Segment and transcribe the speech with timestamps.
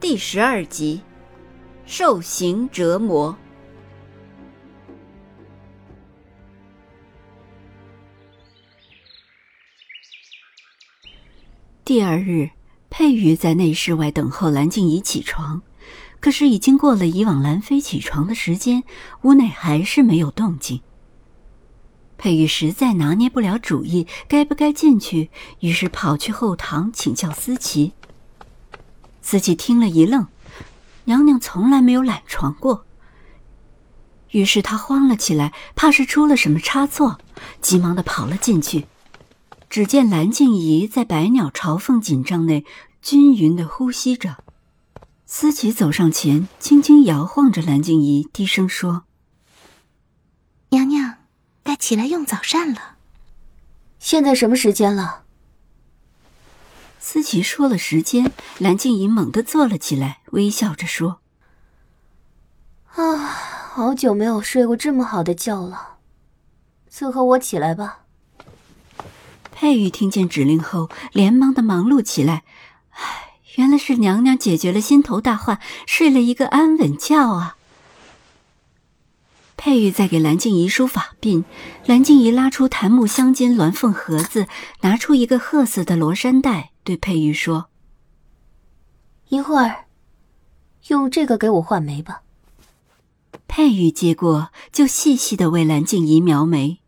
[0.00, 1.02] 第十二集，
[1.84, 3.36] 受刑折磨。
[11.84, 12.48] 第二日，
[12.88, 15.60] 佩玉在内室外等候蓝静怡起床，
[16.18, 18.82] 可是已经过了以往兰妃起床的时间，
[19.20, 20.80] 屋内还是没有动静。
[22.16, 25.28] 佩玉实在拿捏不了主意，该不该进去，
[25.60, 27.92] 于是跑去后堂请教思琪。
[29.22, 30.26] 思琪听了一愣，
[31.04, 32.84] 娘娘从来没有懒床过。
[34.30, 37.18] 于是他慌了起来，怕是出了什么差错，
[37.60, 38.86] 急忙的跑了进去。
[39.68, 42.64] 只见蓝静怡在百鸟朝凤锦帐内
[43.02, 44.38] 均匀的呼吸着。
[45.26, 49.04] 思琪走上前，轻轻摇晃着蓝静怡，低声说
[50.70, 51.18] ：“娘娘，
[51.62, 52.96] 该起来用早膳了。
[54.00, 55.22] 现在什么时间了？”
[57.02, 61.20] 思琪说了时间，蓝静怡猛地坐了起来，微笑着说
[62.94, 65.96] ：“啊，好久没有睡过这么好的觉了，
[66.92, 68.00] 伺候我起来吧。”
[69.50, 72.44] 佩玉听见指令后，连忙的忙碌起来。
[72.90, 77.56] 唉，原来是娘娘解决了心头大患，睡了一个安稳觉啊。
[79.56, 81.44] 佩玉在给蓝静怡梳发鬓，
[81.84, 84.46] 蓝静怡拉出檀木镶金鸾凤盒子，
[84.80, 87.66] 拿出一个褐色的罗衫袋，对佩玉说
[89.30, 89.84] ：“一会儿，
[90.88, 92.22] 用这个给我画眉吧。”
[93.46, 96.80] 佩玉接过，就细细的为蓝静怡描眉。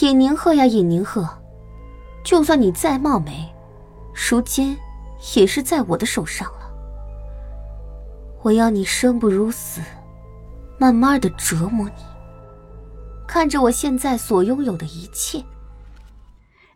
[0.00, 1.28] 尹宁鹤呀，尹宁鹤，
[2.24, 3.54] 就算你再貌美，
[4.12, 4.76] 如今
[5.36, 6.68] 也是在我的手上了。
[8.42, 9.80] 我要你生不如死。
[10.76, 12.02] 慢慢的折磨你，
[13.28, 15.40] 看着我现在所拥有的一切。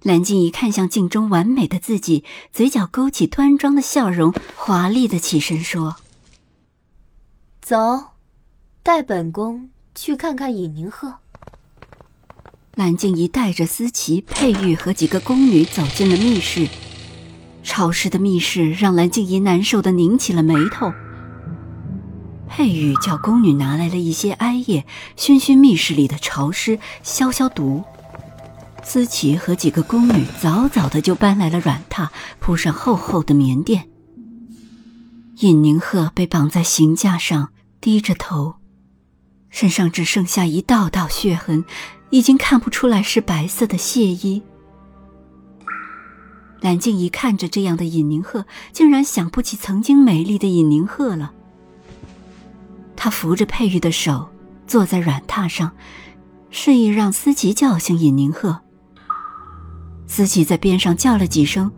[0.03, 5.97] 蓝静怡看向镜中完美的自己，嘴角勾起端庄的笑容，华丽的起身说
[7.61, 8.05] ：“走，
[8.83, 11.17] 带本宫去看看尹宁鹤。”
[12.77, 16.67] 蓝静怡带着思琪、佩玉和几个宫女走进了密室。
[17.63, 20.91] 潮湿的密室让蓝静怡难受的拧起了眉头。
[22.49, 27.85] 佩玉叫宫女拿来了一些艾叶，熏熏密室里的潮湿，消消毒。
[28.93, 32.09] 思琪和几个宫女早早的就搬来了软榻，
[32.41, 33.89] 铺上厚厚的棉垫。
[35.37, 37.51] 尹宁鹤被绑在刑架上，
[37.81, 38.57] 低着头，
[39.49, 41.65] 身上只剩下一道道血痕，
[42.11, 44.43] 已经看不出来是白色的亵衣。
[46.61, 51.31] 蓝静怡看着这样的尹宁鹤，竟然想不起曾经美丽的尹宁鹤了。
[52.97, 54.31] 他扶着佩玉的手，
[54.67, 55.71] 坐在软榻上，
[56.51, 58.63] 示意让思琪叫醒尹宁鹤。
[60.11, 61.71] 思琪在边上叫了几声，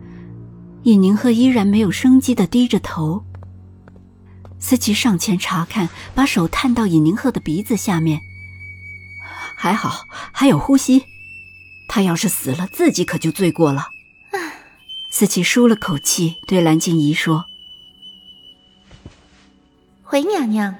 [0.81, 3.23] 尹宁鹤依然没有生机的低着头。
[4.59, 8.19] 思琪上前查看，把手探到尹宁鹤的鼻子下面，
[9.55, 11.03] 还好还有呼吸。
[11.87, 13.89] 他要是死了，自己可就罪过了。
[15.11, 17.45] 思琪舒了口气，对蓝静怡说
[20.01, 20.73] ：“回娘娘。”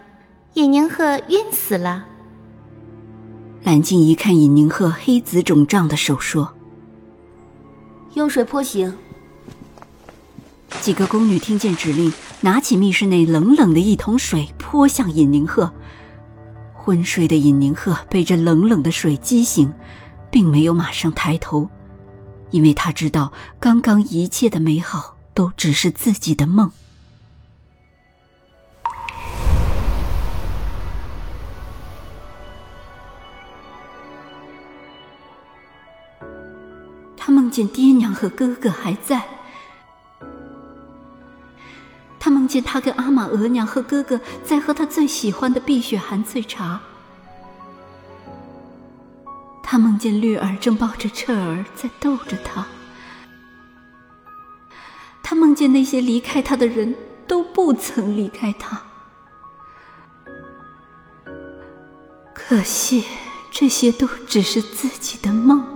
[0.55, 2.05] 尹宁鹤晕死了。
[3.61, 6.55] 蓝静怡看尹宁鹤黑紫肿胀的手，说
[8.15, 8.93] ：“用水泼醒。”
[10.81, 15.71] 几个宫女听见指令，拿起密室内冷冷的一桶水泼向尹宁鹤。
[16.73, 19.71] 昏睡的尹宁鹤被这冷冷的水激醒，
[20.29, 21.69] 并没有马上抬头，
[22.51, 26.69] 因为他知道刚刚一切的美好都只是自己的梦。
[37.25, 39.23] 他梦见爹娘和哥哥还在，
[42.19, 46.81] 他梦见他跟阿玛额娘和哥哥在喝他最喜欢的碧血寒翠茶，
[49.63, 52.67] 他梦见绿儿正抱着彻儿在逗着他，
[55.23, 56.93] 他梦见那些离开他的人
[57.25, 58.81] 都不曾离开他，
[62.33, 63.05] 可惜
[63.49, 65.72] 这些都只是自己的梦。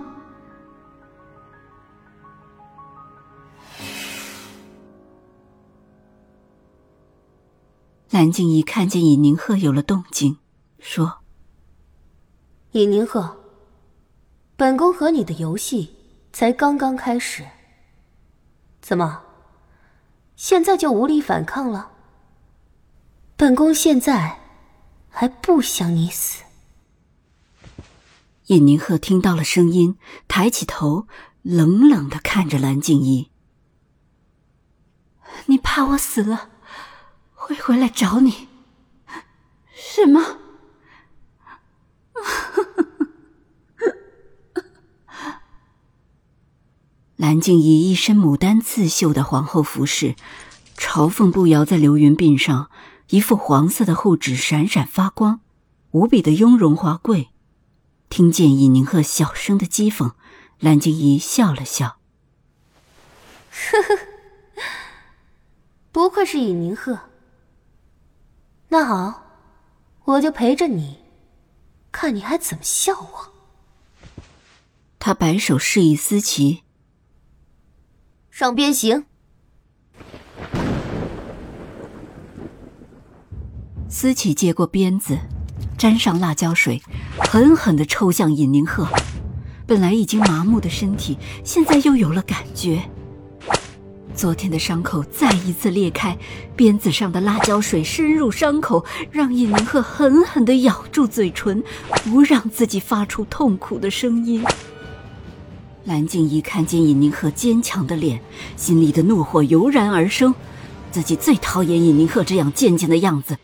[8.09, 10.37] 蓝静怡看见尹宁鹤有了动静，
[10.79, 11.19] 说
[12.71, 13.37] ：“尹宁鹤，
[14.55, 15.93] 本宫和你的游戏
[16.31, 17.45] 才刚刚开始，
[18.81, 19.23] 怎么，
[20.37, 21.91] 现在就无力反抗了？
[23.35, 24.39] 本宫现在
[25.09, 26.45] 还不想你死。”
[28.47, 29.97] 尹宁鹤听到了声音，
[30.29, 31.07] 抬起头，
[31.41, 33.29] 冷冷的看着蓝静怡
[35.47, 36.51] ：“你怕我死了？”
[37.47, 38.49] 会回来找你，
[39.73, 40.37] 是吗？
[47.15, 50.17] 蓝静怡一身牡丹刺绣的皇后服饰，
[50.75, 52.69] 朝凤步摇在流云鬓上，
[53.11, 55.39] 一副黄色的护指闪闪发光，
[55.91, 57.29] 无比的雍容华贵。
[58.09, 60.11] 听见尹宁鹤小声的讥讽，
[60.59, 61.99] 蓝静怡笑了笑
[63.71, 63.99] ：“呵呵，
[65.93, 66.99] 不愧是尹宁鹤。”
[68.79, 69.23] 那好，
[70.03, 70.99] 我就陪着你，
[71.91, 73.33] 看你还怎么笑我。
[74.99, 76.61] 他摆手示意思琪
[78.29, 79.07] 上鞭刑。
[83.89, 85.17] 思琪接过鞭子，
[85.75, 86.79] 沾上辣椒水，
[87.31, 88.87] 狠狠的抽向尹宁鹤。
[89.65, 92.87] 本来已经麻木的身体，现在又有了感觉。
[94.17, 96.17] 昨天的伤口再一次裂开，
[96.55, 101.63] 鞭子上的辣椒水深入伤口，让尹宁鹤狠狠地咬住嘴唇，
[102.03, 104.43] 不让自己发出痛苦的声音。
[105.83, 108.19] 蓝静怡看见尹宁鹤坚强的脸，
[108.55, 110.33] 心里的怒火油然而生。
[110.89, 113.37] 自己最讨厌尹宁鹤这样贱贱的样子。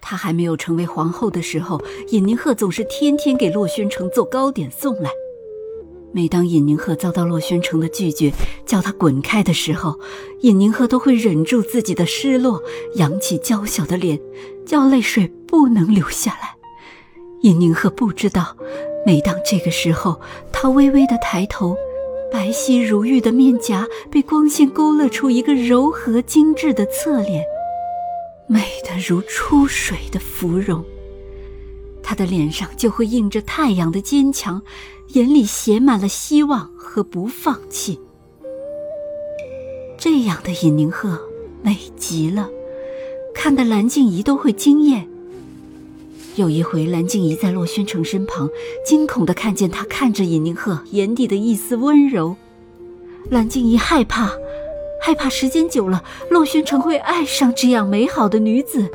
[0.00, 5.08] 她还没有成为皇后的时候，尹宁鹤总是天天给洛宣城做糕点送来。
[6.16, 8.32] 每当尹宁鹤遭到洛宣城的拒绝，
[8.64, 9.98] 叫他滚开的时候，
[10.42, 12.62] 尹宁鹤都会忍住自己的失落，
[12.94, 14.20] 扬起娇小的脸，
[14.64, 16.54] 叫泪水不能流下来。
[17.42, 18.56] 尹宁鹤不知道，
[19.04, 20.20] 每当这个时候，
[20.52, 21.76] 他微微的抬头，
[22.30, 27.44] 白皙如玉的面颊被光线勾勒出一个柔和精致的侧脸，
[28.46, 30.84] 美得如出水的芙蓉。
[32.04, 34.62] 他的脸上就会映着太阳的坚强。
[35.08, 38.00] 眼里写满了希望和不放弃。
[39.96, 41.20] 这样的尹宁鹤
[41.62, 42.48] 美极了，
[43.34, 45.06] 看得蓝静怡都会惊艳。
[46.36, 48.48] 有一回，蓝静怡在洛宣城身旁，
[48.84, 52.34] 惊恐的看见他看着尹宁鹤，眼底的一丝温柔。
[53.30, 54.32] 蓝静怡害怕，
[55.00, 58.90] 害怕时间久了，洛宣城会爱上这样美好的女子。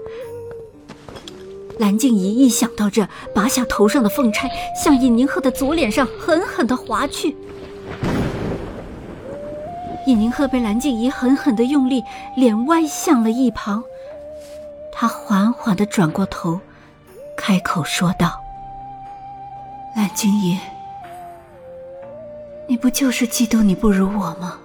[1.80, 7.36] 蓝静怡一想到这，拔下头上的凤钗，向尹宁鹤的左脸上狠狠的划去。
[10.06, 12.04] 尹宁鹤被蓝静怡狠狠的用力，
[12.36, 13.82] 脸歪向了一旁。
[14.92, 16.60] 他缓缓的转过头，
[17.38, 18.42] 开口说道
[19.96, 20.60] ：“蓝静怡，
[22.68, 24.58] 你不就是嫉妒你不如我吗？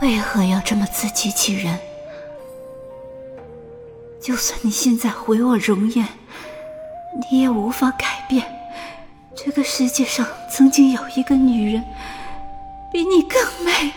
[0.00, 1.78] 为何要这么自欺欺人？”
[4.22, 6.06] 就算你现在毁我容颜，
[7.28, 8.46] 你也无法改变
[9.34, 11.82] 这个世界上曾经有一个女人
[12.92, 13.92] 比你更美。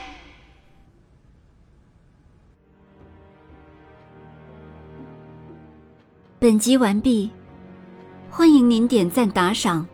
[6.40, 7.30] 本集完毕，
[8.32, 9.88] 欢迎您点赞、打赏、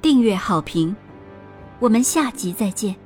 [0.00, 0.96] 订阅、好评，
[1.78, 3.03] 我们下集再见。